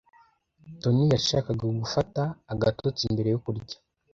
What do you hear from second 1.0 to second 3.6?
yashakaga gufata agatotsi mbere yo